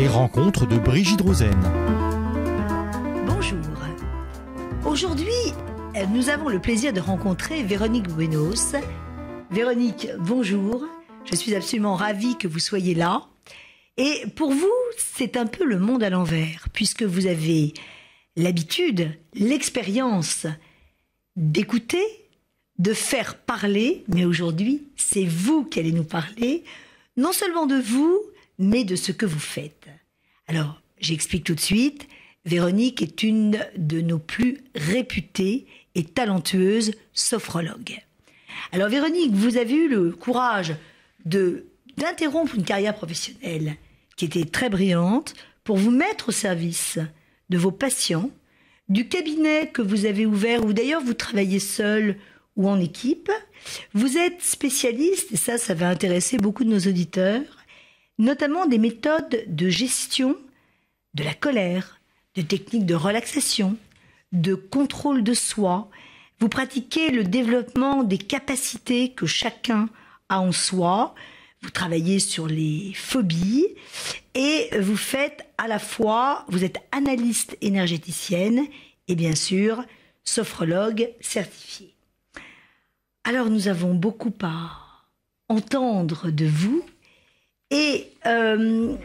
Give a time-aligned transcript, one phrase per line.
[0.00, 1.60] Les rencontres de Brigitte Rosen.
[3.26, 3.60] Bonjour.
[4.86, 5.28] Aujourd'hui,
[6.08, 8.76] nous avons le plaisir de rencontrer Véronique Buenos.
[9.50, 10.86] Véronique, bonjour.
[11.30, 13.26] Je suis absolument ravie que vous soyez là.
[13.98, 17.74] Et pour vous, c'est un peu le monde à l'envers, puisque vous avez
[18.36, 20.46] l'habitude, l'expérience
[21.36, 22.06] d'écouter,
[22.78, 26.64] de faire parler, mais aujourd'hui, c'est vous qui allez nous parler,
[27.18, 28.18] non seulement de vous,
[28.60, 29.88] mais de ce que vous faites.
[30.46, 32.06] Alors, j'explique tout de suite,
[32.44, 38.02] Véronique est une de nos plus réputées et talentueuses sophrologues.
[38.72, 40.74] Alors Véronique, vous avez eu le courage
[41.24, 41.66] de
[41.96, 43.76] d'interrompre une carrière professionnelle
[44.16, 46.98] qui était très brillante pour vous mettre au service
[47.50, 48.30] de vos patients,
[48.88, 52.16] du cabinet que vous avez ouvert, ou d'ailleurs vous travaillez seul
[52.56, 53.30] ou en équipe.
[53.92, 57.42] Vous êtes spécialiste, et ça, ça va intéresser beaucoup de nos auditeurs,
[58.20, 60.36] notamment des méthodes de gestion
[61.14, 62.00] de la colère,
[62.36, 63.76] de techniques de relaxation,
[64.32, 65.88] de contrôle de soi.
[66.38, 69.88] Vous pratiquez le développement des capacités que chacun
[70.28, 71.14] a en soi.
[71.62, 73.66] Vous travaillez sur les phobies
[74.34, 78.66] et vous faites à la fois, vous êtes analyste énergéticienne
[79.08, 79.82] et bien sûr
[80.24, 81.94] sophrologue certifié.
[83.24, 84.70] Alors nous avons beaucoup à
[85.48, 86.84] entendre de vous
[87.70, 88.96] et euh,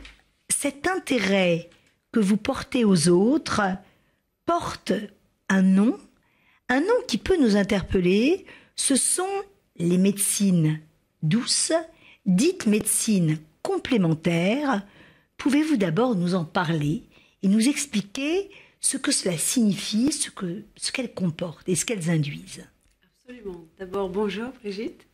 [0.49, 1.69] cet intérêt
[2.11, 3.61] que vous portez aux autres
[4.45, 4.93] porte
[5.49, 5.97] un nom,
[6.69, 9.43] un nom qui peut nous interpeller, ce sont
[9.77, 10.79] les médecines
[11.21, 11.73] douces,
[12.25, 14.85] dites médecines complémentaires.
[15.37, 17.03] Pouvez-vous d'abord nous en parler
[17.43, 22.09] et nous expliquer ce que cela signifie, ce qu'elles ce qu'elles comportent et ce qu'elles
[22.09, 22.65] induisent?
[23.03, 23.65] Absolument.
[23.79, 25.05] D'abord, bonjour Brigitte.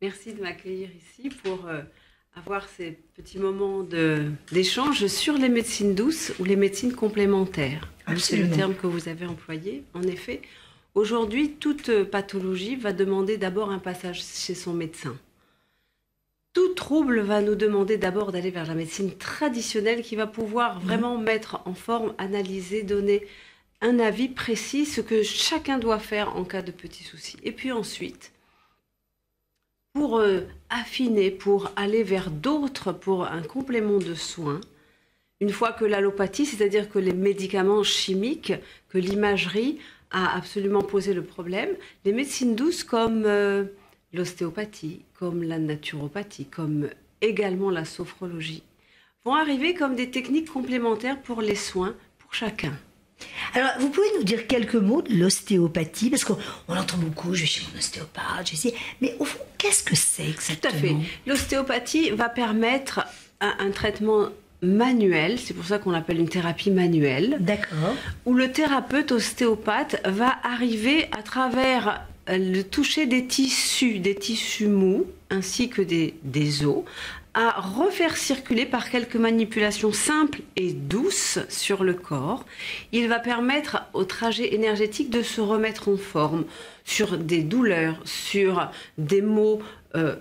[0.00, 1.82] Merci de m'accueillir ici pour euh,
[2.38, 3.84] avoir ces petits moments
[4.52, 7.90] d'échange sur les médecines douces ou les médecines complémentaires.
[8.16, 9.82] C'est le terme que vous avez employé.
[9.94, 10.40] En effet,
[10.94, 15.16] aujourd'hui, toute pathologie va demander d'abord un passage chez son médecin.
[16.54, 21.18] Tout trouble va nous demander d'abord d'aller vers la médecine traditionnelle qui va pouvoir vraiment
[21.18, 23.26] mettre en forme, analyser, donner
[23.80, 27.36] un avis précis, ce que chacun doit faire en cas de petits soucis.
[27.44, 28.32] Et puis ensuite,
[29.92, 30.40] pour euh,
[30.70, 34.60] affiner, pour aller vers d'autres, pour un complément de soins,
[35.40, 38.52] une fois que l'allopathie, c'est-à-dire que les médicaments chimiques,
[38.88, 39.78] que l'imagerie
[40.10, 41.70] a absolument posé le problème,
[42.04, 43.64] les médecines douces comme euh,
[44.12, 46.88] l'ostéopathie, comme la naturopathie, comme
[47.20, 48.62] également la sophrologie,
[49.24, 52.72] vont arriver comme des techniques complémentaires pour les soins pour chacun.
[53.54, 56.36] Alors, vous pouvez nous dire quelques mots de l'ostéopathie Parce qu'on
[56.68, 58.70] entend beaucoup, je vais chez mon ostéopathe, je
[59.00, 60.96] Mais au fond, qu'est-ce que c'est exactement Tout à fait.
[61.26, 63.00] L'ostéopathie va permettre
[63.40, 64.28] un, traitement
[64.62, 67.36] manuel, c'est pour ça qu'on l'appelle une thérapie manuelle.
[67.40, 67.94] D'accord.
[68.26, 75.06] Où le thérapeute ostéopathe va arriver à travers le toucher des tissus, des tissus mous,
[75.30, 76.84] ainsi que des, des os,
[77.38, 82.44] à refaire circuler par quelques manipulations simples et douces sur le corps.
[82.90, 86.46] Il va permettre au trajet énergétique de se remettre en forme
[86.84, 89.62] sur des douleurs, sur des maux
[89.94, 90.16] euh,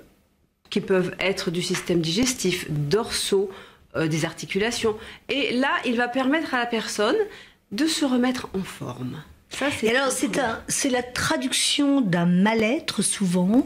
[0.70, 3.50] qui peuvent être du système digestif, dorsaux,
[3.96, 4.96] euh, des articulations.
[5.28, 7.18] Et là, il va permettre à la personne
[7.72, 9.24] de se remettre en forme.
[9.50, 10.12] Ça, alors,
[10.68, 13.66] c'est la traduction d'un mal-être souvent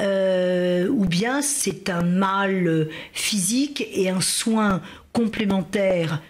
[0.00, 4.82] euh, ou bien c'est un mal physique et un soin
[5.12, 6.22] complémentaire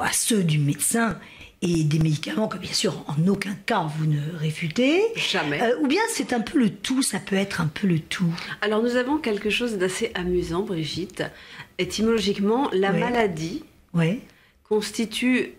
[0.00, 1.18] à ceux du médecin
[1.62, 5.00] et des médicaments que bien sûr en aucun cas vous ne réfutez.
[5.16, 5.62] Jamais.
[5.62, 8.34] Euh, ou bien c'est un peu le tout, ça peut être un peu le tout.
[8.60, 11.22] Alors nous avons quelque chose d'assez amusant, Brigitte.
[11.78, 13.64] Étymologiquement, la maladie
[13.94, 14.20] ouais.
[14.64, 15.54] constitue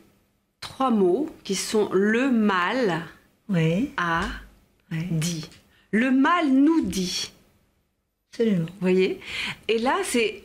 [0.60, 3.02] trois mots qui sont le mal
[3.50, 3.90] ouais.
[3.98, 4.24] a
[5.12, 5.50] dit.
[5.94, 7.32] Le mal nous dit.
[8.34, 8.66] Absolument.
[8.66, 9.20] Vous voyez?
[9.68, 10.44] Et là, c'est,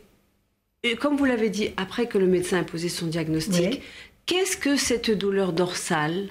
[1.01, 3.81] comme vous l'avez dit, après que le médecin a posé son diagnostic,
[4.27, 6.29] qu'est-ce que cette douleur dorsale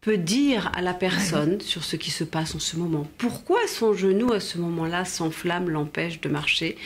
[0.00, 3.08] peut dire à la personne sur ce qui se passe en ce moment?
[3.18, 6.76] Pourquoi son genou à ce moment-là s'enflamme, l'empêche de marcher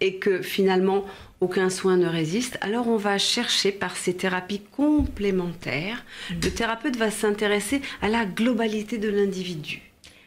[0.00, 1.06] et que finalement
[1.40, 2.58] aucun soin ne résiste?
[2.60, 6.04] Alors on va chercher par ces thérapies complémentaires.
[6.30, 6.34] Mmh.
[6.44, 9.80] Le thérapeute va s'intéresser à la globalité de l'individu.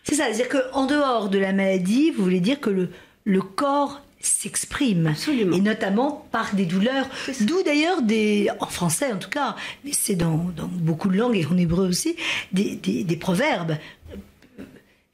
[0.04, 2.90] C'est ça, c'est-à-dire qu'en dehors de la maladie, vous voulez dire que le,
[3.24, 5.08] le corps s'exprime.
[5.08, 5.56] Absolument.
[5.56, 7.08] Et notamment par des douleurs.
[7.42, 11.38] D'où d'ailleurs des, en français en tout cas, mais c'est dans, dans, beaucoup de langues
[11.38, 12.16] et en hébreu aussi,
[12.52, 13.78] des, des, des proverbes.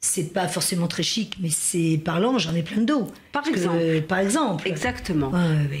[0.02, 3.04] C'est pas forcément très chic, mais c'est parlant, j'en ai plein de dos.
[3.32, 3.76] Par Parce exemple.
[3.78, 4.66] euh, par exemple.
[4.66, 5.30] Exactement.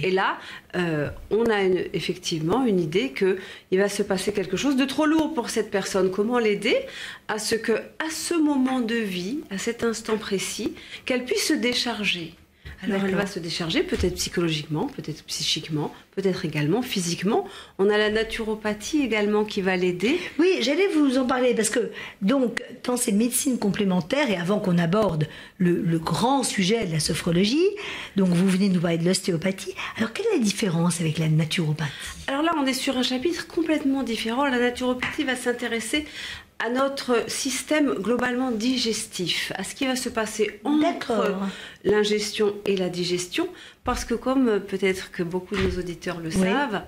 [0.02, 0.36] Et là,
[0.76, 3.38] euh, on a une- effectivement une idée que
[3.70, 6.10] il va se passer quelque chose de trop lourd pour cette personne.
[6.10, 6.76] Comment l'aider
[7.28, 10.74] à ce que, à ce moment de vie, à cet instant précis,
[11.06, 12.34] qu'elle puisse se décharger?
[12.82, 17.46] Alors elle va se décharger peut-être psychologiquement, peut-être psychiquement, peut-être également physiquement.
[17.78, 20.18] On a la naturopathie également qui va l'aider.
[20.38, 21.90] Oui, j'allais vous en parler parce que,
[22.22, 25.28] donc, dans ces médecines complémentaires, et avant qu'on aborde
[25.58, 27.68] le, le grand sujet de la sophrologie,
[28.16, 31.90] donc vous venez nous parler de l'ostéopathie, alors quelle est la différence avec la naturopathie?
[32.28, 34.44] Alors là, on est sur un chapitre complètement différent.
[34.46, 36.06] La naturopathie va s'intéresser
[36.64, 41.34] à notre système globalement digestif, à ce qui va se passer entre
[41.84, 43.48] l'ingestion et la digestion,
[43.84, 46.34] parce que comme peut-être que beaucoup de nos auditeurs le Oui.
[46.42, 46.82] savent,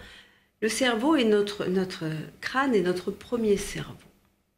[0.60, 2.04] le cerveau est notre, notre
[2.40, 3.96] crâne est notre premier cerveau.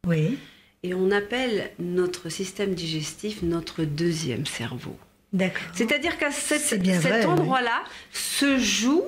[0.05, 0.37] Oui,
[0.83, 4.95] Et on appelle notre système digestif notre deuxième cerveau.
[5.33, 5.63] d'accord.
[5.73, 7.25] C'est-à-dire qu'à cet, cet oui.
[7.25, 9.03] endroit-là se joue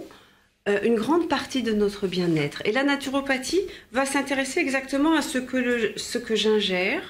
[0.83, 2.61] une grande partie de notre bien-être.
[2.65, 3.61] Et la naturopathie
[3.91, 7.01] va s'intéresser exactement à ce que, le- ce que j'ingère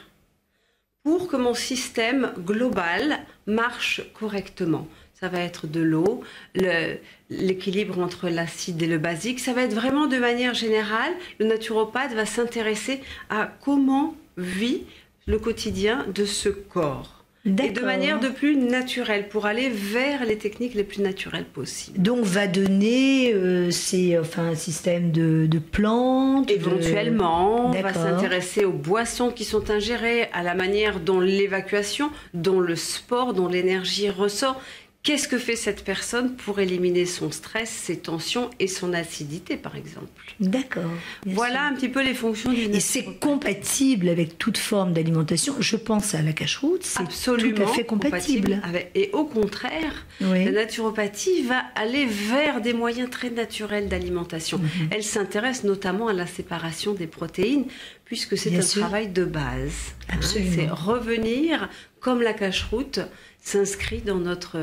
[1.03, 4.87] pour que mon système global marche correctement.
[5.19, 6.21] Ça va être de l'eau,
[6.53, 6.97] le-
[7.29, 9.39] l'équilibre entre l'acide et le basique.
[9.39, 14.83] Ça va être vraiment de manière générale, le naturopathe va s'intéresser à comment vit
[15.25, 17.16] le quotidien de ce corps.
[17.47, 21.97] Et de manière de plus naturelle, pour aller vers les techniques les plus naturelles possibles.
[22.01, 27.93] Donc, va donner euh, c'est, enfin, un système de, de plantes de- Éventuellement, on va
[27.93, 33.47] s'intéresser aux boissons qui sont ingérées, à la manière dont l'évacuation, dont le sport, dont
[33.47, 34.61] l'énergie ressort.
[35.07, 39.77] Qu'est-ce que fait cette personne pour éliminer son stress, ses tensions et son acidité, par
[39.77, 40.09] exemple?
[40.41, 40.83] D'accord.
[41.25, 45.55] Voilà un petit peu les fonctions du Et c'est compatible avec toute forme d'alimentation.
[45.61, 48.59] Je pense à la cache-route, c'est tout à fait compatible.
[48.65, 50.43] avec- et au contraire, Oui.
[50.43, 54.57] La naturopathie va aller vers des moyens très naturels d'alimentation.
[54.57, 54.89] Mhm.
[54.91, 57.63] Elle s'intéresse notamment à la séparation des protéines,
[58.03, 58.81] puisque c'est un sûr.
[58.81, 59.93] travail de base.
[60.09, 60.51] Hein, Absolument.
[60.53, 61.69] c'est revenir,
[62.01, 62.99] comme la cache-route
[63.41, 64.57] s'inscrit dans notre,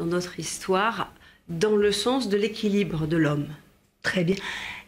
[0.00, 1.12] dans notre histoire,
[1.48, 3.48] dans le sens de l'équilibre de l'homme.
[4.02, 4.36] Très bien.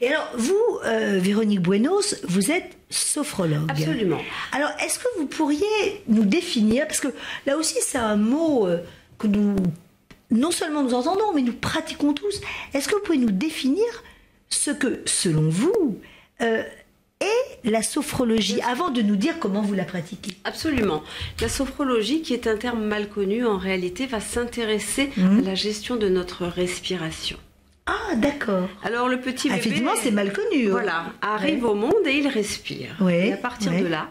[0.00, 3.70] Et alors, vous, euh, Véronique Buenos, vous êtes sophrologue.
[3.70, 4.20] Absolument.
[4.52, 7.08] Alors, est-ce que vous pourriez nous définir, parce que
[7.46, 8.78] là aussi c'est un mot euh,
[9.18, 9.54] que nous,
[10.30, 12.40] non seulement nous entendons, mais nous pratiquons tous,
[12.72, 13.84] est-ce que vous pouvez nous définir
[14.48, 16.00] ce que, selon vous,
[16.40, 16.62] euh,
[17.22, 21.02] est la sophrologie, avant de nous dire comment vous la pratiquez Absolument.
[21.40, 25.38] La sophrologie, qui est un terme mal connu, en réalité, va s'intéresser Mhm.
[25.38, 27.38] à la gestion de notre respiration.
[27.86, 28.68] Ah, d'accord.
[28.84, 29.60] Alors le petit Ah, bébé...
[29.66, 30.66] Effectivement, c'est mal connu.
[30.68, 30.70] hein.
[30.70, 32.96] Voilà, arrive au monde et il respire.
[33.00, 33.80] Ouais, et à partir ouais.
[33.82, 34.08] de là,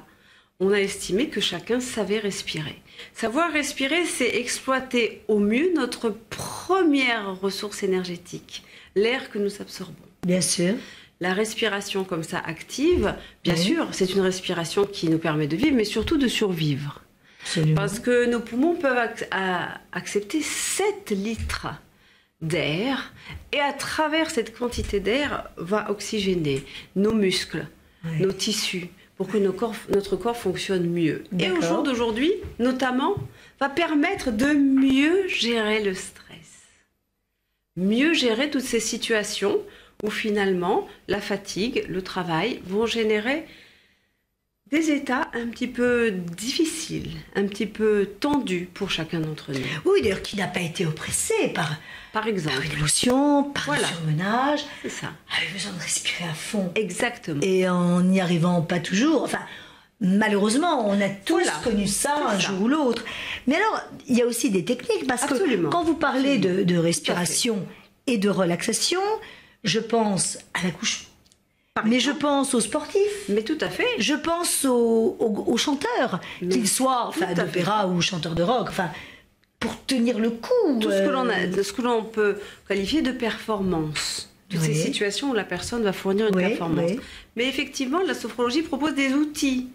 [0.59, 2.81] on a estimé que chacun savait respirer.
[3.13, 8.63] Savoir respirer, c'est exploiter au mieux notre première ressource énergétique,
[8.95, 9.95] l'air que nous absorbons.
[10.25, 10.75] Bien sûr.
[11.21, 13.13] La respiration comme ça active,
[13.43, 17.01] bien sûr, c'est une respiration qui nous permet de vivre, mais surtout de survivre.
[17.43, 17.75] Absolument.
[17.75, 19.27] Parce que nos poumons peuvent ac-
[19.91, 21.67] accepter 7 litres
[22.41, 23.13] d'air
[23.53, 26.63] et à travers cette quantité d'air va oxygéner
[26.95, 27.67] nos muscles,
[28.03, 28.25] Ouais.
[28.25, 31.23] nos tissus pour que nos corps- notre corps fonctionne mieux.
[31.37, 33.13] Et au jour d'aujourd'hui, notamment,
[33.59, 36.63] va permettre de mieux gérer le stress.
[37.77, 39.59] Mieux gérer toutes ces situations
[40.03, 43.45] où finalement la fatigue, le travail vont générer
[44.71, 49.59] des états un petit peu difficiles, un petit peu tendus pour chacun d'entre nous.
[49.85, 51.67] Oui, d'ailleurs, qui n'a pas été oppressé par,
[52.13, 53.85] Par par exemple, une émotion, par Voilà.
[53.87, 55.07] un surmenage, c'est ça.
[55.37, 56.71] avait besoin de respirer à fond.
[56.75, 57.41] Exactement.
[57.41, 59.41] Et en n'y arrivant pas toujours, enfin,
[59.99, 61.51] malheureusement, on a tous Voilà.
[61.65, 62.39] connu ça un ça.
[62.39, 63.03] jour ou l'autre.
[63.47, 65.69] Mais alors, il y a aussi des techniques, parce Absolument.
[65.69, 67.67] que quand vous parlez de, de respiration
[68.07, 69.01] et de relaxation,
[69.63, 71.05] je pense à la couche.
[71.85, 73.23] Mais je pense aux sportifs.
[73.29, 73.87] Mais tout à fait.
[73.97, 78.89] Je pense aux, aux- aux chanteurs, qu'ils soient enfin, d'opéra ou chanteurs de rock, enfin,
[79.59, 80.79] pour tenir le coup.
[80.81, 82.37] Tout ce que l'on a, euh, de ce que l'on peut
[82.67, 84.27] qualifier de performance.
[84.49, 86.91] Toutes ces situations où la personne va fournir une Oui, performance.
[86.91, 86.99] oui.
[87.37, 89.67] Mais effectivement, la sophrologie propose des outils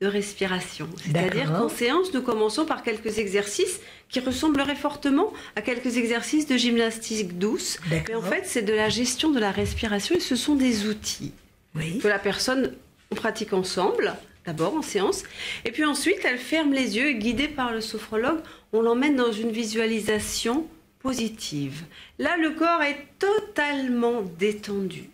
[0.00, 0.88] de respiration.
[1.02, 6.56] C'est-à-dire qu'en séance, nous commençons par quelques exercices qui ressembleraient fortement à quelques exercices de
[6.56, 7.78] gymnastique douce.
[7.90, 11.32] Mais en fait, c'est de la gestion de la respiration et ce sont des outils
[11.74, 11.98] Oui.
[11.98, 12.74] que la personne
[13.10, 15.22] on pratique ensemble, d'abord en séance,
[15.64, 18.40] et puis ensuite elle ferme les yeux et guidée par le sophrologue,
[18.72, 20.66] on l'emmène dans une visualisation
[20.98, 21.84] positive.
[22.18, 25.08] Là, le corps est totalement détendu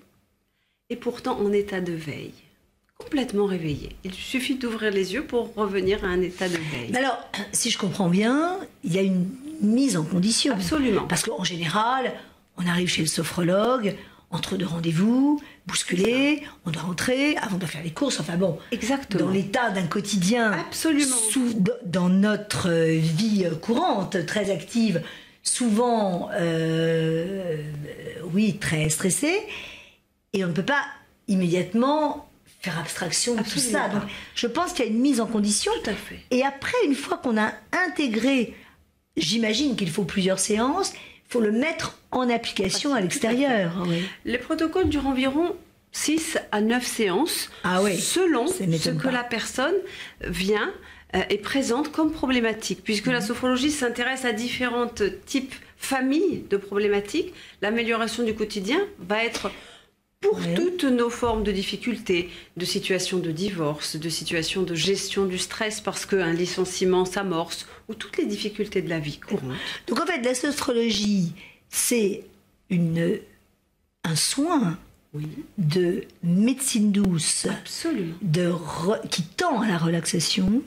[0.90, 2.32] et pourtant en état de veille.
[3.04, 3.90] Complètement réveillé.
[4.04, 6.94] Il suffit d'ouvrir les yeux pour revenir à un état de veille.
[6.97, 7.18] Alors,
[7.52, 9.28] si je comprends bien, il y a une
[9.61, 10.54] mise en condition.
[10.54, 11.06] Absolument.
[11.09, 12.12] Parce qu'en général,
[12.56, 13.94] on arrive chez le sophrologue,
[14.30, 19.26] entre deux rendez-vous, bousculé, on doit rentrer, avant de faire les courses, enfin bon, Exactement.
[19.26, 21.16] dans l'état d'un quotidien, Absolument.
[21.30, 21.54] sous-
[21.85, 25.02] dans notre euh, vie courante, très active,
[25.42, 27.56] souvent, euh,
[28.32, 29.40] oui, très stressée,
[30.32, 30.82] et on ne peut pas
[31.28, 32.26] immédiatement
[32.62, 33.88] faire abstraction de tout ça.
[33.88, 34.02] Donc,
[34.35, 35.73] je pense qu'il y a une mise en condition.
[35.83, 36.21] Tout à fait.
[36.31, 38.54] Et après, une fois qu'on a intégré,
[39.16, 43.85] j'imagine qu'il faut plusieurs séances, il faut le mettre en application à l'extérieur.
[43.87, 44.02] Oui.
[44.25, 45.57] Les protocoles durent environ
[45.92, 49.11] 6 à 9 séances, Ah oui, selon ce que pas.
[49.11, 49.75] la personne
[50.23, 50.73] vient
[51.14, 52.83] euh, et présente comme problématique.
[52.85, 59.50] Puisque la sophrologie s'intéresse à différentes types, familles de problématiques, l'amélioration du quotidien va être
[60.22, 60.54] pour Oui.
[60.54, 65.80] toutes nos formes de difficultés, de situations de divorce, de situations de gestion du stress
[65.82, 69.56] parce qu'un licenciement s'amorce, ou toutes les difficultés de la vie courante.
[69.88, 71.32] Donc en fait, la sophrologie,
[71.68, 72.24] c'est
[72.70, 73.18] une,
[74.04, 74.78] un soin
[75.12, 75.26] Oui,
[75.58, 78.14] de médecine douce absolument.
[78.22, 80.62] de re- qui tend à la relaxation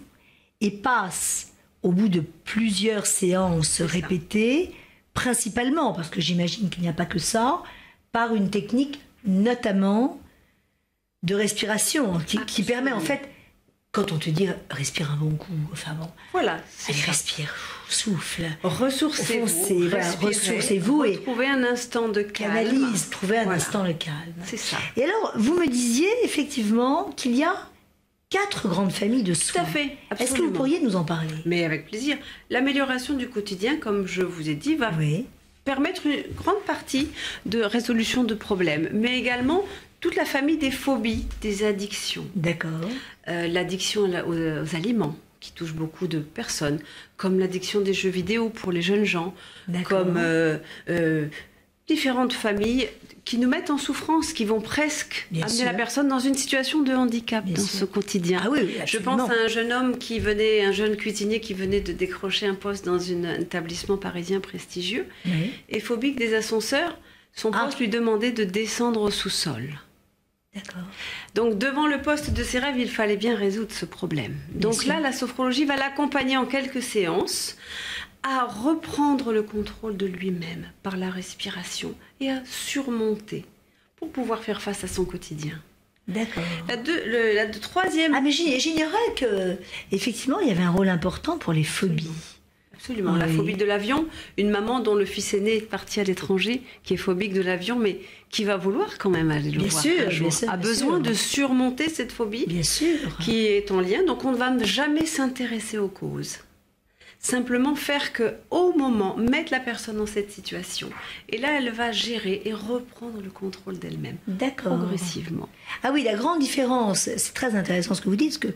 [0.61, 4.71] et passe au bout de plusieurs séances répétées,
[5.13, 7.63] principalement, parce que j'imagine qu'il n'y a pas que ça,
[8.11, 10.19] par une technique notamment
[11.23, 13.21] de respiration qui, qui permet en fait,
[13.91, 17.53] quand on te dit respire un bon coup, enfin bon, Voilà, allez respire,
[17.89, 22.53] souffle, Ressourcez-vous, voilà, ressourcez-vous et- retrouvez un instant de calme.
[22.53, 23.57] canalise, trouver un Voilà.
[23.57, 24.33] instant le calme.
[24.43, 24.77] C'est ça.
[24.97, 27.55] Et alors, vous me disiez effectivement qu'il y a
[28.29, 29.61] quatre grandes familles de Tout soins.
[29.61, 29.97] à fait.
[30.19, 31.33] Est-ce que vous pourriez nous en parler?
[31.45, 32.17] Mais avec plaisir.
[32.49, 35.25] L'amélioration du quotidien, comme je vous ai dit, va Oui.
[35.65, 37.09] Permettre une grande partie
[37.45, 39.65] de résolution de problèmes, mais également
[39.99, 42.25] toute la famille des phobies, des addictions.
[42.35, 42.69] D'accord.
[43.27, 46.79] Euh, L'addiction aux, aux aliments, qui touche beaucoup de personnes,
[47.17, 49.33] comme l'addiction des jeux vidéo pour les jeunes gens,
[49.83, 50.57] comme euh,
[50.89, 51.27] euh,
[51.87, 52.89] différentes familles
[53.25, 55.65] qui nous mettent en souffrance, qui vont presque Bien amener sûr.
[55.65, 57.79] la personne dans une situation de handicap Bien dans sûr.
[57.79, 58.39] ce quotidien.
[58.43, 61.53] Ah oui, oui, Je pense à un jeune homme qui venait, un jeune cuisinier qui
[61.53, 65.07] venait de décrocher un poste dans une- un établissement parisien prestigieux
[65.69, 66.97] et phobique des ascenseurs.
[67.33, 67.65] Son Ah.
[67.65, 69.79] poste lui demandait de descendre au sous-sol.
[71.33, 74.35] Donc devant le poste de ses rêves, il fallait bien résoudre ce problème.
[74.53, 77.57] Donc là, la sophrologie va l'accompagner en quelques séances
[78.27, 83.45] à reprendre le contrôle de lui-même par la respiration et à surmonter
[83.97, 85.53] pour pouvoir faire face à son quotidien.
[86.07, 86.43] D'accord.
[86.67, 88.13] La, deux- le- la deux- troisième...
[88.15, 89.55] Ah, mais j'ign- j'ignorais que,
[89.91, 92.09] effectivement, il y avait un rôle important pour les phobies.
[92.73, 94.05] Absolument, la phobie de l'avion.
[94.37, 97.77] Une maman dont le fils aîné est parti à l'étranger, qui est phobique de l'avion,
[97.79, 100.49] mais qui va vouloir quand même aller le Bien voir sûr, un bien jour, sûr,
[100.51, 101.01] a bien besoin sûr.
[101.01, 103.17] de surmonter cette phobie Bien sûr.
[103.19, 104.03] qui est en lien.
[104.05, 106.37] Donc on ne va jamais s'intéresser aux causes.
[107.25, 110.89] Simplement faire que, au moment, mettre la personne dans cette situation.
[111.29, 114.77] Et là, elle va gérer et reprendre le contrôle d'elle-même, D'accord.
[114.77, 115.49] progressivement.
[115.81, 118.53] Ah oui, la grande différence, c'est très intéressant ce que vous dites, parce que vous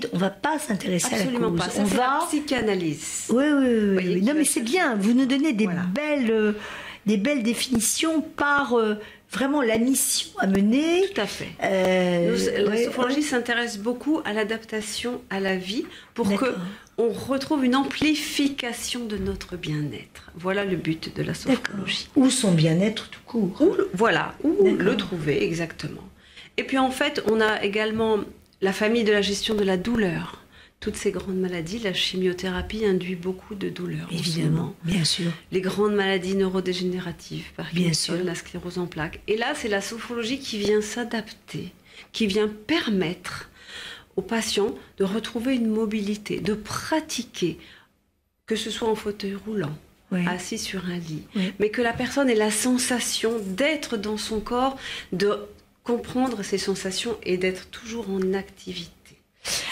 [0.00, 1.58] dites, on va pas s'intéresser à la Absolument cause.
[1.60, 1.68] pas.
[1.68, 3.26] Ça, on va la psychanalyse.
[3.28, 4.22] Oui, oui, oui.
[4.22, 4.94] Non, mais c'est bien.
[4.96, 5.82] Vous nous donnez des Voilà.
[5.82, 6.52] belles, euh,
[7.04, 8.94] des belles définitions par euh,
[9.30, 11.02] vraiment la mission à mener.
[11.14, 11.48] Tout à fait.
[11.62, 16.54] Euh, Nous, la ouais, sophrologie s'intéresse beaucoup à l'adaptation à la vie pour que.
[16.98, 20.30] On retrouve une amplification de notre bien-être.
[20.34, 22.08] Voilà le but de la sophrologie.
[22.16, 23.60] Ou son bien-être tout court.
[23.60, 26.08] Où voilà, où le trouver exactement.
[26.56, 28.20] Et puis en fait, on a également
[28.62, 30.42] la famille de la gestion de la douleur.
[30.80, 34.06] Toutes ces grandes maladies, la chimiothérapie induit beaucoup de douleur.
[34.06, 35.32] en ce Évidemment, bien sûr.
[35.50, 39.20] Les grandes maladies neurodégénératives, par exemple la sclérose en plaques.
[39.26, 41.72] Et là, c'est la sophrologie qui vient s'adapter,
[42.12, 43.50] qui vient permettre
[44.16, 47.58] aux patients de retrouver une mobilité, de pratiquer,
[48.46, 49.76] que ce soit en fauteuil roulant,
[50.12, 50.26] Oui.
[50.26, 51.52] assis sur un lit, Oui.
[51.58, 54.76] mais que la personne ait la sensation d'être dans son corps,
[55.12, 55.38] de
[55.84, 58.90] comprendre ses sensations et d'être toujours en activité.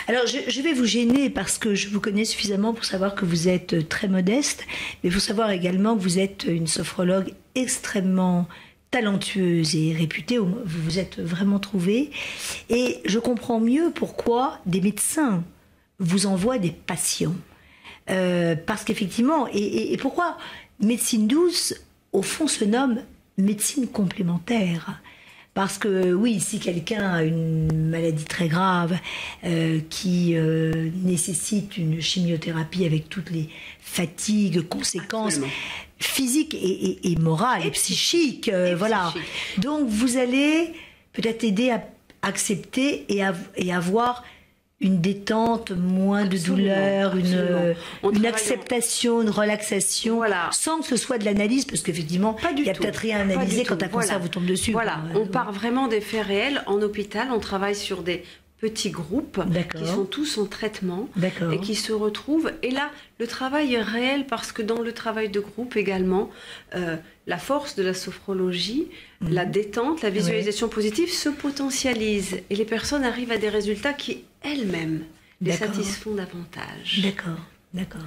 [0.06, 3.24] Alors, je, je vais vous gêner parce que je vous connais suffisamment pour savoir que
[3.24, 4.64] vous êtes euh, très modeste,
[5.02, 8.46] mais il faut savoir également que vous êtes une sophrologue extrêmement
[8.94, 12.12] talentueuse et réputée, vous vous êtes vraiment trouvée.
[12.70, 15.42] Et je comprends mieux pourquoi des médecins
[15.98, 17.34] vous envoient des patients.
[18.08, 20.38] Euh, parce qu'effectivement, et, pourquoi
[20.78, 21.74] médecine douce,
[22.12, 23.00] au fond, se nomme
[23.36, 25.02] médecine complémentaire?
[25.54, 28.96] Parce que oui, si quelqu'un a une maladie très grave
[29.42, 33.48] euh, qui euh, nécessite une chimiothérapie avec toutes les
[33.80, 35.40] fatigues, conséquences.
[36.06, 36.58] Physiques et,
[37.12, 39.12] et- et psychiques, euh, voilà.
[39.58, 40.73] Donc vous allez
[41.12, 41.82] peut-être aider à,
[42.23, 43.23] accepter et,
[43.56, 44.25] et avoir
[44.80, 47.75] une détente, moins de douleur, une,
[48.12, 50.20] une acceptation, une relaxation,
[50.50, 53.64] sans que ce soit de l'analyse, parce qu'effectivement, il y a peut-être rien à analyser
[53.64, 54.73] quand un cancer vous tombe dessus.
[54.73, 56.62] Voilà, on part vraiment des faits réels.
[56.66, 58.25] En hôpital, on travaille sur des
[58.58, 59.40] petits groupes
[59.76, 61.08] qui sont tous en traitement
[61.52, 62.52] et qui se retrouvent.
[62.62, 66.30] Et là, le travail est réel parce que dans le travail de groupe également,
[66.75, 66.96] euh,
[67.26, 68.88] la force de la sophrologie,
[69.20, 69.34] mhm.
[69.34, 74.25] la détente, la visualisation positive se potentialise et les personnes arrivent à des résultats qui
[74.42, 75.04] elles-mêmes
[75.40, 77.00] les satisfont davantage.
[77.02, 77.40] D'accord,
[77.75, 78.00] d'accord.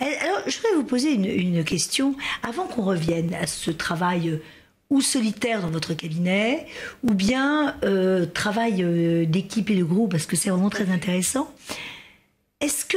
[0.00, 4.40] Alors, je voudrais vous poser une, une question avant qu'on revienne à ce travail
[4.90, 6.66] ou solitaire dans votre cabinet,
[7.02, 11.52] ou bien euh, travail euh, d'équipe et de groupe, parce que c'est vraiment très intéressant.
[12.60, 12.96] Est-ce que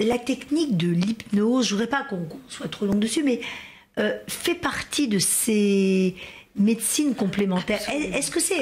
[0.00, 3.40] la technique de l'hypnose, je voudrais pas qu'on soit trop long dessus, mais
[3.98, 6.14] euh, fait partie de ces
[6.56, 7.80] médecines complémentaires?
[7.90, 8.60] Est-ce que c'est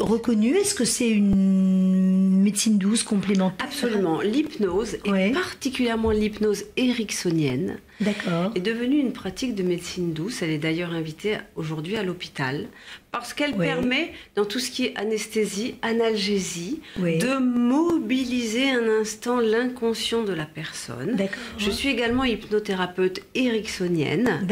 [0.00, 0.56] reconnu?
[0.56, 3.66] Est-ce que c'est une médecine douce complémentaire?
[3.66, 4.20] Absolument.
[4.22, 10.42] L'hypnose, et particulièrement l'hypnose ericksonienne, est devenue une pratique de médecine douce.
[10.42, 12.66] Elle est d'ailleurs invitée aujourd'hui à l'hôpital
[13.12, 20.24] parce qu'elle permet, dans tout ce qui est anesthésie, analgésie, de mobiliser un instant l'inconscient
[20.24, 21.16] de la personne.
[21.58, 24.46] Je suis également hypnothérapeute ericksonienne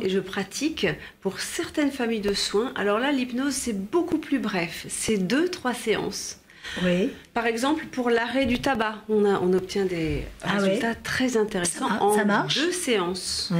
[0.00, 0.86] et je pratique
[1.20, 2.72] pour certaines familles de soins.
[2.74, 4.86] Alors là, l'hypnose, c'est beaucoup plus bref.
[4.88, 6.38] C'est deux, trois séances.
[6.82, 7.10] Oui.
[7.34, 11.88] Par exemple, pour l'arrêt du tabac, on, a, on obtient des ah résultats très intéressants
[11.88, 13.52] ça, en marche deux séances.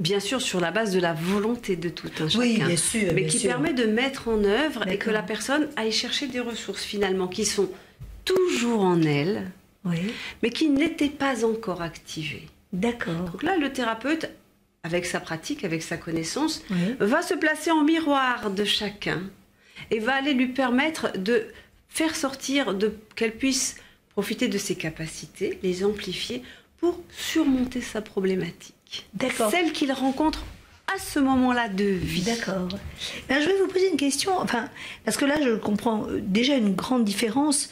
[0.00, 2.38] Bien sûr, sur la base de la volonté de tout un chacun.
[2.38, 3.12] Oui, bien sûr.
[3.14, 6.82] Mais qui permet de mettre en œuvre et que la personne aille chercher des ressources
[6.82, 7.68] finalement qui sont
[8.24, 9.50] toujours en elle,
[10.42, 12.48] mais qui n'étaient pas encore activées.
[12.72, 13.30] D'accord.
[13.30, 14.28] Donc là, le thérapeute,
[14.82, 16.62] avec sa pratique, avec sa connaissance,
[16.98, 19.22] va se placer en miroir de chacun
[19.90, 21.46] et va aller lui permettre de
[21.88, 23.76] faire sortir, de qu'elle puisse
[24.10, 26.42] profiter de ses capacités, les amplifier
[26.78, 29.06] pour surmonter sa problématique.
[29.14, 29.50] D'accord.
[29.50, 30.44] Celle qu'il rencontre
[30.94, 32.22] à ce moment-là de vie.
[32.22, 32.68] D'accord.
[33.28, 34.68] Ben, je vais vous poser une question, enfin,
[35.04, 37.70] parce que là, je comprends euh, déjà une grande différence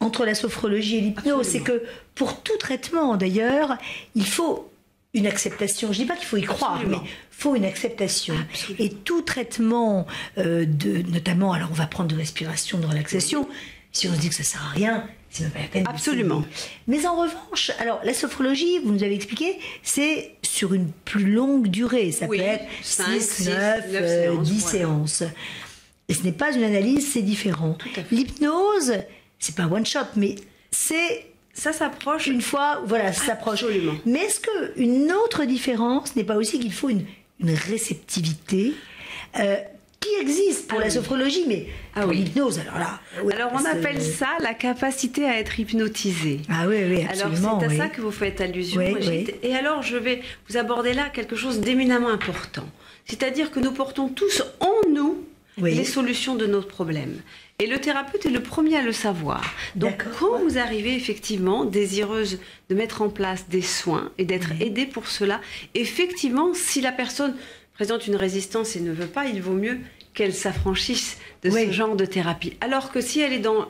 [0.00, 1.46] entre la sophrologie et l'hypnose.
[1.46, 1.82] C'est que
[2.14, 3.76] pour tout traitement, d'ailleurs,
[4.14, 4.70] il faut
[5.14, 5.92] une acceptation.
[5.92, 8.34] Je ne dis pas qu'il faut y croire, mais il faut une acceptation.
[8.78, 10.06] Et tout traitement,
[10.38, 13.48] euh, de, notamment, alors on va prendre de respiration, de relaxation,
[13.92, 15.86] si on se dit que ça ne sert à rien, c'est pas la peine.
[15.88, 16.44] Absolument.
[16.88, 21.68] Mais en revanche, alors la sophrologie, vous nous avez expliqué, c'est sur une plus longue
[21.68, 22.12] durée.
[22.12, 25.22] Ça peut être 6, 9, 10 séances.
[26.08, 27.78] Et ce n'est pas une analyse, c'est différent.
[28.10, 28.94] L'hypnose,
[29.38, 30.34] c'est pas one shot, mais
[30.70, 32.26] c'est ça s'approche.
[32.26, 33.64] Une fois, voilà, ça s'approche.
[34.04, 37.06] Mais est-ce qu'une autre différence n'est pas aussi qu'il faut une,
[37.40, 38.74] réceptivité
[39.38, 39.56] euh,
[40.00, 43.00] qui existe pour ah la sophrologie, mais ah pour l'hypnose, alors là.
[43.32, 46.40] alors on appelle ça la capacité à être hypnotisé.
[46.48, 47.58] Ah oui, oui, absolument.
[47.58, 48.80] Alors c'est à ça que vous faites allusion.
[48.80, 52.66] Et alors je vais vous aborder là quelque chose d'éminemment important.
[53.06, 55.24] C'est-à-dire que nous portons tous en nous
[55.58, 57.20] les solutions de nos problèmes.
[57.60, 59.44] Et le thérapeute est le premier à le savoir.
[59.76, 64.86] Donc quand vous arrivez effectivement désireuse de mettre en place des soins et d'être aidée
[64.86, 65.40] pour cela,
[65.74, 67.36] effectivement, si la personne
[67.74, 69.78] présente une résistance et ne veut pas, il vaut mieux
[70.14, 72.56] qu'elle s'affranchisse de ce genre de thérapie.
[72.60, 73.68] Alors que si elle est dans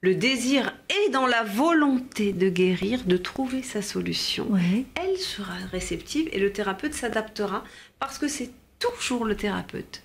[0.00, 4.48] le désir et dans la volonté de guérir, de trouver sa solution,
[4.94, 7.64] elle sera réceptive et le thérapeute s'adaptera
[7.98, 10.02] parce que c'est toujours le thérapeute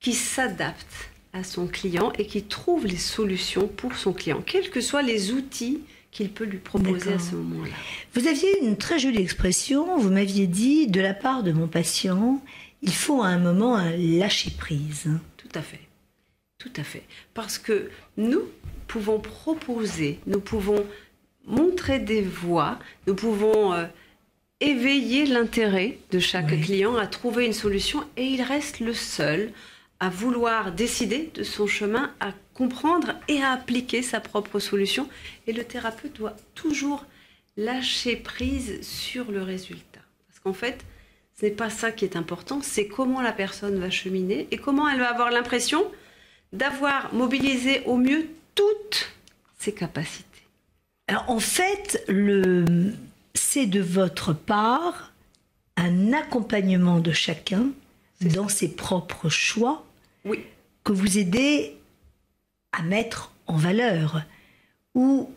[0.00, 4.80] qui s'adapte à son client et qui trouve les solutions pour son client, quels que
[4.80, 5.80] soient les outils
[6.10, 7.74] qu'il peut lui proposer à ce moment-là.
[8.14, 12.42] Vous aviez une très jolie expression, vous m'aviez dit, de la part de mon patient,
[12.82, 15.10] il faut à un moment un lâcher prise.
[15.36, 15.80] Tout à fait,
[16.58, 17.02] tout à fait.
[17.34, 18.42] Parce que nous
[18.86, 20.86] pouvons proposer, nous pouvons
[21.44, 23.84] montrer des voies, nous pouvons euh,
[24.60, 29.52] éveiller l'intérêt de chaque client à trouver une solution et il reste le seul
[30.00, 35.08] à vouloir décider de son chemin, à comprendre et à appliquer sa propre solution.
[35.46, 37.04] Et le thérapeute doit toujours
[37.56, 40.00] lâcher prise sur le résultat.
[40.28, 40.84] Parce qu'en fait,
[41.38, 44.88] ce n'est pas ça qui est important, c'est comment la personne va cheminer et comment
[44.88, 45.84] elle va avoir l'impression
[46.52, 49.12] d'avoir mobilisé au mieux toutes
[49.58, 50.24] ses capacités.
[51.08, 52.64] Alors en fait, le...
[53.34, 55.12] c'est de votre part
[55.76, 57.66] un accompagnement de chacun
[58.20, 59.84] dans ses propres choix
[60.28, 60.44] oui.
[60.84, 61.76] que vous aidez
[62.72, 64.22] à mettre en valeur
[64.94, 65.30] ou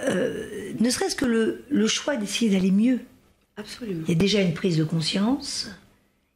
[0.00, 3.00] euh, ne serait-ce que le, choix d'essayer d'aller mieux.
[3.56, 4.04] Absolument.
[4.06, 5.68] Il y a déjà une prise de conscience,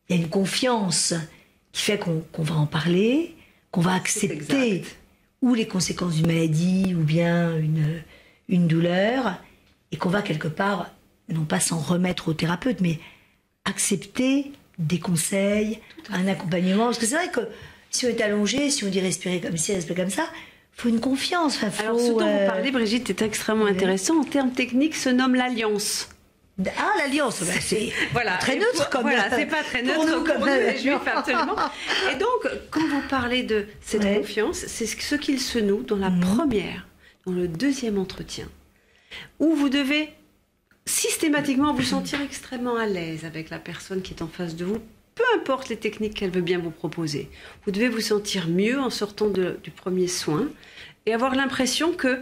[0.08, 1.14] il y a une confiance
[1.70, 3.34] qui fait qu'on va en parler,
[3.70, 4.82] qu'on va accepter
[5.40, 8.02] ou les conséquences d'une maladie ou bien une,
[8.48, 9.40] une douleur,
[9.90, 10.90] et qu'on va quelque part,
[11.28, 12.98] non pas s'en remettre au thérapeute, mais
[13.64, 14.52] accepter
[14.86, 16.86] des conseils, un accompagnement.
[16.86, 17.40] Parce que c'est vrai que
[17.90, 20.26] si on est allongé, si on dit respirer comme ci, respirer comme ça,
[20.72, 21.62] faut une confiance.
[21.62, 24.20] Alors, ce dont vous euh, parlez, Brigitte, est extrêmement intéressant.
[24.20, 26.08] En termes techniques, se nomme l'alliance.
[26.78, 28.36] Ah, l'alliance, bah, c'est voilà.
[28.36, 31.56] très neutre comme Voilà, c'est pas très neutre pour nous, comme les juifs, absolument.
[32.12, 36.10] Et donc, quand vous parlez de cette confiance, c'est ce qu'il se noue dans la
[36.10, 36.20] mhm.
[36.20, 36.86] première,
[37.26, 38.46] dans le deuxième entretien,
[39.38, 40.10] où vous devez
[40.86, 44.80] systématiquement vous sentir extrêmement à l'aise avec la personne qui est en face de vous,
[45.14, 47.30] peu importe les techniques qu'elle veut bien vous proposer.
[47.64, 50.48] Vous devez vous sentir mieux en sortant du premier soin
[51.06, 52.20] et avoir l'impression que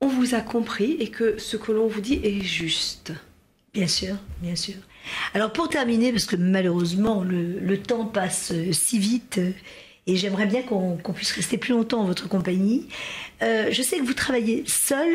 [0.00, 3.12] on vous a compris et que ce que l'on vous dit est juste.
[3.74, 4.76] Bien sûr, bien sûr.
[5.34, 9.52] Alors pour terminer, parce que malheureusement le, temps passe euh, si vite euh,
[10.06, 12.88] et j'aimerais bien qu'on puisse rester plus longtemps en votre compagnie,
[13.42, 15.08] euh, je sais que vous travaillez seul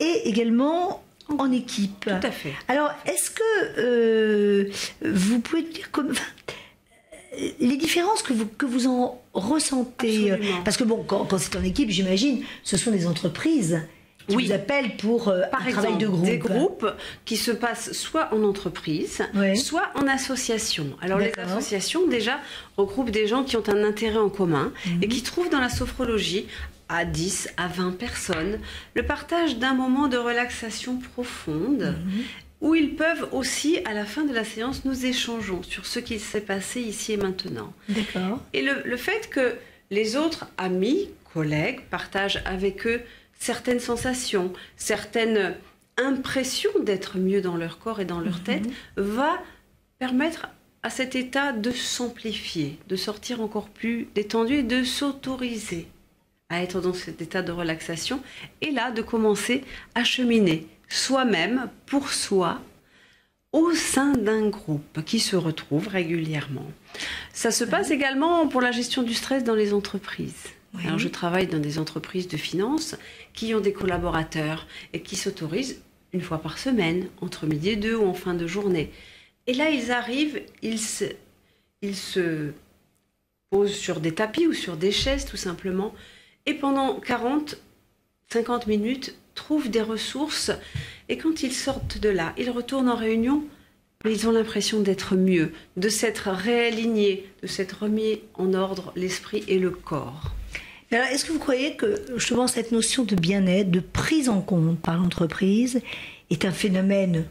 [0.00, 1.02] et également
[1.38, 2.04] en équipe.
[2.04, 2.52] Tout à fait.
[2.68, 4.70] Alors, est-ce que
[5.02, 6.12] vous pouvez dire comme,
[7.60, 10.32] les différences que vous, que vous en ressentez.
[10.32, 13.82] Euh, parce que bon, quand, c'est en équipe, j'imagine, ce sont des entreprises
[14.28, 16.24] qui vous appellent pour euh, Par un travail de groupe.
[16.24, 16.86] Des groupes
[17.24, 19.22] qui se passent soit en entreprise,
[19.56, 20.86] soit en association.
[21.00, 22.38] Alors les associations déjà
[22.76, 25.08] regroupent des gens qui ont un intérêt en commun et mhm.
[25.08, 26.46] qui trouvent dans la sophrologie
[26.92, 28.58] à 10 à 20 personnes
[28.94, 32.22] le partage d'un moment de relaxation profonde mhm
[32.62, 36.18] où ils peuvent aussi, à la fin de la séance, nous échangeons sur ce qui
[36.20, 37.74] s'est passé ici et maintenant.
[37.88, 38.40] D'accord.
[38.52, 39.56] Et le, fait que
[39.90, 43.02] les autres amis, collègues, partagent avec eux
[43.34, 45.56] certaines sensations, certaines
[45.98, 48.44] impressions d'être mieux dans leur corps et dans leur mhm.
[48.44, 49.42] tête, va
[49.98, 50.46] permettre
[50.84, 55.88] à cet état de s'amplifier, de sortir encore plus détendu et de s'autoriser
[56.52, 58.20] à être dans cet état de relaxation
[58.60, 62.60] et là de commencer à cheminer soi-même, pour soi,
[63.52, 66.70] au sein d'un groupe qui se retrouve régulièrement.
[67.32, 70.48] Ça se passe également pour la gestion du stress dans les entreprises.
[70.84, 72.96] Alors, je travaille dans des entreprises de finance
[73.34, 75.82] qui ont des collaborateurs et qui s'autorisent
[76.14, 78.90] une fois par semaine, entre midi et deux ou en fin de journée.
[79.46, 81.04] Et là, ils arrivent, ils se,
[81.82, 82.52] ils se
[83.50, 85.94] posent sur des tapis ou sur des chaises tout simplement,
[86.46, 87.56] et pendant 40,
[88.32, 90.50] 50 minutes, trouvent des ressources
[91.08, 93.44] et quand ils sortent de là, ils retournent en réunion,
[94.04, 99.44] mais ils ont l'impression d'être mieux, de s'être réalignés, de s'être remis en ordre l'esprit
[99.48, 100.32] et le corps.
[100.90, 104.78] Alors, est-ce que vous croyez que justement cette notion de bien-être, de prise en compte
[104.78, 105.80] par l'entreprise,
[106.30, 107.24] est un phénomène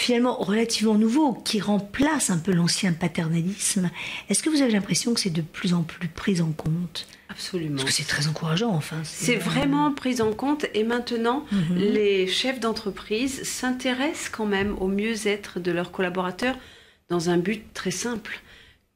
[0.00, 3.90] finalement relativement nouveau qui remplace un peu l'ancien paternalisme
[4.28, 7.06] Est-ce que vous avez l'impression que c'est de plus en plus pris en compte?
[7.28, 7.76] Absolument.
[7.76, 8.96] Parce que c'est très encourageant, enfin.
[9.04, 11.76] C'est vraiment pris en compte et maintenant, mhm.
[11.76, 16.56] les chefs d'entreprise s'intéressent quand même au mieux-être de leurs collaborateurs
[17.08, 18.40] dans un but très simple,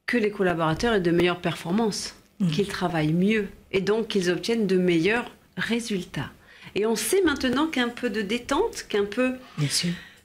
[0.06, 2.50] que les collaborateurs aient de meilleures performances, mhm.
[2.50, 6.30] qu'ils travaillent mieux et donc qu'ils obtiennent de meilleurs résultats.
[6.74, 9.34] Et on sait maintenant qu'un peu de détente, qu'un peu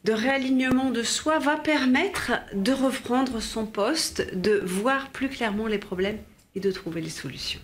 [0.04, 5.78] de réalignement de soi va permettre de reprendre son poste, de voir plus clairement les
[5.78, 6.18] problèmes
[6.56, 7.60] et de trouver les solutions.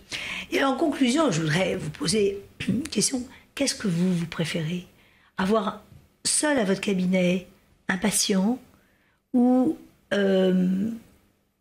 [0.51, 3.23] Et en conclusion, je voudrais vous poser une question.
[3.55, 4.85] Qu'est-ce que vous, vous préférez?
[5.37, 5.83] Avoir
[6.25, 7.47] seul à votre cabinet
[7.87, 8.59] un patient
[9.33, 9.77] ou
[10.13, 10.89] euh,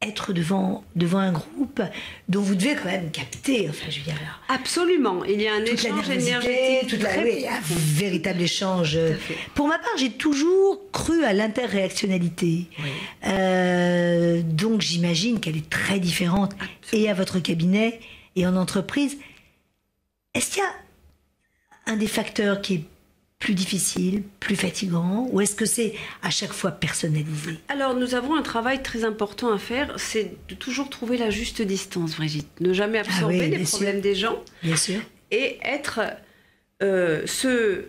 [0.06, 1.82] être devant, devant un groupe
[2.28, 4.40] dont vous devez quand même capter, enfin je veux dire...
[4.48, 6.88] Absolument, il y a un échange énergétique.
[6.88, 8.98] Toute la, oui, un véritable échange.
[9.54, 12.68] Pour ma part, j'ai toujours cru à l'interréactionnalité.
[13.26, 16.52] Euh, donc j'imagine qu'elle est très différente
[16.92, 18.00] et à votre cabinet
[18.36, 19.16] et en entreprise.
[20.34, 22.84] Est-ce qu'il y a un des facteurs qui est
[23.44, 27.58] plus difficile, plus fatigant Ou est-ce que c'est à chaque fois personnalisé?
[27.68, 31.60] Alors, nous avons un travail très important à faire, c'est de toujours trouver la juste
[31.60, 32.48] distance, Brigitte.
[32.60, 34.42] Ne jamais ah absorber les problèmes des gens.
[34.62, 34.98] Bien sûr.
[35.30, 36.00] Et être
[36.82, 37.84] euh, ce,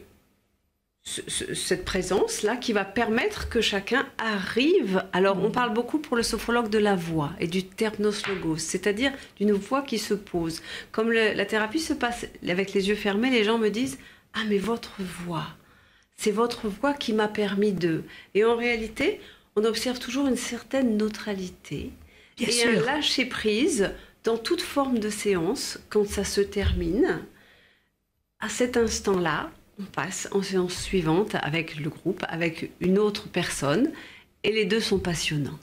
[1.06, 5.06] cette présence-là qui va permettre que chacun arrive.
[5.14, 9.14] Alors, on parle beaucoup pour le sophrologue de la voix et du terpnos logos, c'est-à-dire
[9.38, 10.62] d'une voix qui se pose.
[10.92, 13.98] Comme la thérapie se passe avec les yeux fermés, les gens me disent
[14.36, 15.48] ah, mais votre voix,
[16.18, 18.04] c'est votre voix qui m'a permis de.
[18.34, 19.20] Et en réalité,
[19.56, 21.92] on observe toujours une certaine neutralité
[22.40, 23.92] et un lâcher prise
[24.26, 27.22] dans toute forme de séance quand ça se termine.
[28.40, 33.92] À cet instant-là, on passe en séance suivante avec le groupe, avec une autre personne,
[34.44, 35.60] et les deux sont passionnants.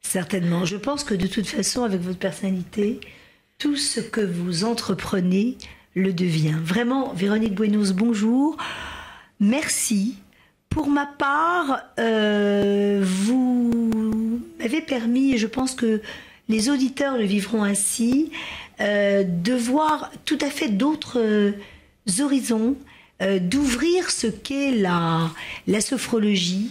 [0.00, 0.64] Certainement.
[0.64, 3.00] Je pense que de toute façon, avec votre personnalité,
[3.58, 5.56] tout ce que vous entreprenez
[5.94, 6.56] le devient.
[6.62, 8.56] Vraiment, Véronique Buenos, bonjour.
[9.40, 10.16] Merci.
[10.68, 16.00] Pour ma part, euh, vous m'avez permis, et je pense que
[16.48, 18.30] les auditeurs le vivront ainsi,
[18.80, 21.52] euh, de voir tout à fait d'autres euh,
[22.20, 22.76] horizons,
[23.42, 25.30] d'ouvrir ce qu'est la,
[25.66, 26.70] la sophrologie,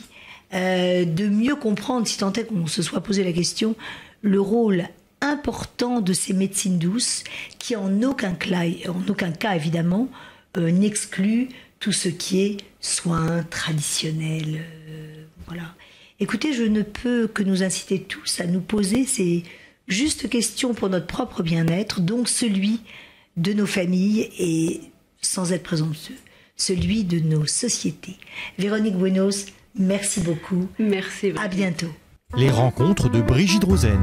[0.52, 3.76] de mieux comprendre, si tant est qu'on se soit posé la question,
[4.24, 4.88] le rôle
[5.22, 7.24] important de ces médecines douces
[7.58, 10.10] qui en aucun cas, en aucun cas évidemment,
[10.58, 14.64] n'excluent tout ce qui est soins traditionnels.
[14.90, 15.76] Euh, voilà.
[16.20, 19.44] Écoutez, je ne peux que nous inciter tous à nous poser ces
[19.88, 22.82] justes questions pour notre propre bien-être, donc celui
[23.38, 24.82] de nos familles et,
[25.22, 26.18] sans être présomptueux,
[26.58, 28.18] celui de nos sociétés.
[28.58, 30.68] Véronique Buenos, merci beaucoup.
[30.78, 31.32] Merci.
[31.42, 31.94] À bientôt.
[32.36, 34.00] Les rencontres de Brigitte Rosen.